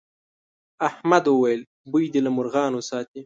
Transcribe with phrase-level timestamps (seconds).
[0.87, 3.19] احمد وويل: بوی دې له مرغانو ساتي.